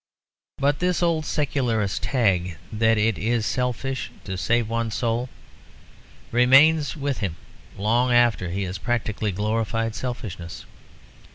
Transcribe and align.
But 0.57 0.79
this 0.79 1.03
old 1.03 1.27
secularist 1.27 2.01
tag, 2.01 2.57
that 2.73 2.97
it 2.97 3.19
is 3.19 3.45
selfish 3.45 4.09
to 4.23 4.35
save 4.35 4.67
one's 4.67 4.95
soul, 4.95 5.29
remains 6.31 6.97
with 6.97 7.19
him 7.19 7.35
long 7.77 8.11
after 8.11 8.49
he 8.49 8.63
has 8.63 8.79
practically 8.79 9.31
glorified 9.31 9.93
selfishness. 9.93 10.65